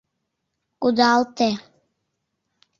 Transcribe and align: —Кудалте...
—Кудалте... 0.81 1.49